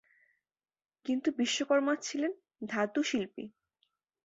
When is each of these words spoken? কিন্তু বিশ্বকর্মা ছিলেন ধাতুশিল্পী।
কিন্তু 1.05 1.29
বিশ্বকর্মা 1.37 1.93
ছিলেন 2.01 2.31
ধাতুশিল্পী। 2.65 3.45